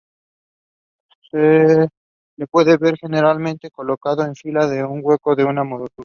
Se 1.29 1.87
lo 2.37 2.47
puede 2.47 2.77
ver 2.77 2.97
generalmente 2.97 3.69
colocado 3.69 4.23
en 4.25 4.33
fila 4.33 4.65
en 4.65 4.79
el 4.79 4.85
hueco 4.89 5.35
de 5.35 5.45
una 5.45 5.63
moldura. 5.63 5.93